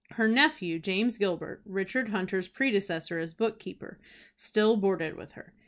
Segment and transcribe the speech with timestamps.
[0.13, 3.99] Her nephew, James Gilbert, Richard Huntley's predecessor as book keeper,
[4.35, 5.53] still boarded with her.